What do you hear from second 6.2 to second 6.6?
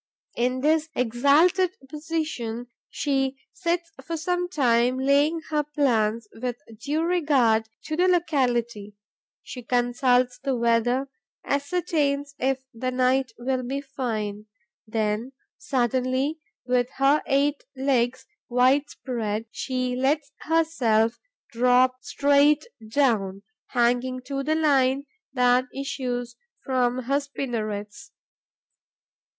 with